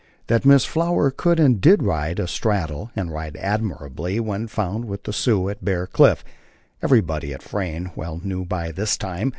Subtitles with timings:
[0.25, 5.13] That Miss Flower could and did ride "asthraddle" and ride admirably when found with the
[5.13, 6.25] Sioux at Bear Cliff,
[6.81, 9.29] everybody at Frayne well knew by this time.